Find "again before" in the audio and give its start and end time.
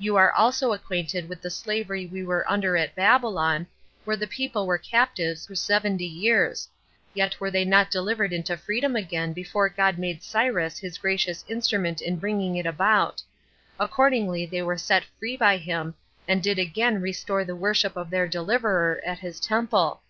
8.96-9.68